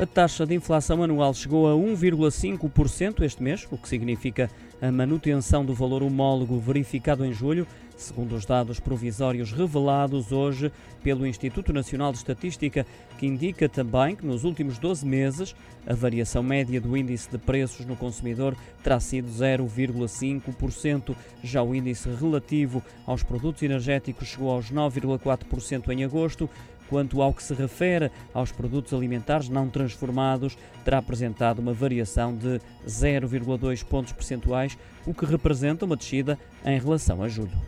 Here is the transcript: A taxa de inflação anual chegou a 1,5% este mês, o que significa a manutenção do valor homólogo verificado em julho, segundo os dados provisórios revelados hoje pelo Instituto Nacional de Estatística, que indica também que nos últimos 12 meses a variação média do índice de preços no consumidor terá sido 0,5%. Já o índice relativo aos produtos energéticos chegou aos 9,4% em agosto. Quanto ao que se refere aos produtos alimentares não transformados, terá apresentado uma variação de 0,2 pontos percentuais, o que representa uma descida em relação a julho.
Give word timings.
A 0.00 0.06
taxa 0.06 0.46
de 0.46 0.54
inflação 0.54 1.02
anual 1.02 1.34
chegou 1.34 1.68
a 1.70 1.76
1,5% 1.76 3.22
este 3.22 3.42
mês, 3.42 3.68
o 3.70 3.76
que 3.76 3.88
significa 3.88 4.50
a 4.80 4.90
manutenção 4.90 5.64
do 5.64 5.74
valor 5.74 6.02
homólogo 6.02 6.58
verificado 6.58 7.24
em 7.26 7.32
julho, 7.32 7.66
segundo 7.94 8.34
os 8.34 8.46
dados 8.46 8.80
provisórios 8.80 9.52
revelados 9.52 10.32
hoje 10.32 10.72
pelo 11.02 11.26
Instituto 11.26 11.74
Nacional 11.74 12.10
de 12.10 12.18
Estatística, 12.18 12.86
que 13.18 13.26
indica 13.26 13.68
também 13.68 14.16
que 14.16 14.26
nos 14.26 14.44
últimos 14.44 14.78
12 14.78 15.06
meses 15.06 15.54
a 15.86 15.94
variação 15.94 16.42
média 16.42 16.80
do 16.80 16.96
índice 16.96 17.30
de 17.30 17.38
preços 17.38 17.84
no 17.84 17.94
consumidor 17.94 18.56
terá 18.82 18.98
sido 18.98 19.28
0,5%. 19.28 21.14
Já 21.44 21.62
o 21.62 21.74
índice 21.74 22.08
relativo 22.08 22.82
aos 23.06 23.22
produtos 23.22 23.62
energéticos 23.62 24.28
chegou 24.28 24.50
aos 24.50 24.72
9,4% 24.72 25.90
em 25.90 26.02
agosto. 26.02 26.48
Quanto 26.92 27.22
ao 27.22 27.32
que 27.32 27.42
se 27.42 27.54
refere 27.54 28.10
aos 28.34 28.52
produtos 28.52 28.92
alimentares 28.92 29.48
não 29.48 29.66
transformados, 29.70 30.58
terá 30.84 30.98
apresentado 30.98 31.58
uma 31.58 31.72
variação 31.72 32.36
de 32.36 32.60
0,2 32.86 33.82
pontos 33.82 34.12
percentuais, 34.12 34.76
o 35.06 35.14
que 35.14 35.24
representa 35.24 35.86
uma 35.86 35.96
descida 35.96 36.38
em 36.62 36.78
relação 36.78 37.22
a 37.22 37.28
julho. 37.30 37.58